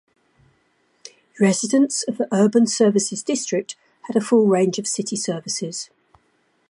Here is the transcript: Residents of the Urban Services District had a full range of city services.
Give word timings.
Residents 1.39 2.01
of 2.07 2.17
the 2.17 2.27
Urban 2.33 2.65
Services 2.65 3.21
District 3.21 3.75
had 4.07 4.15
a 4.15 4.19
full 4.21 4.47
range 4.47 4.79
of 4.79 4.87
city 4.87 5.15
services. 5.15 5.91